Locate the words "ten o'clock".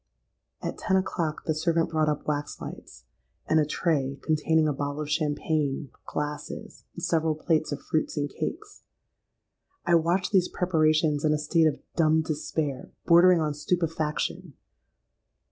0.79-1.43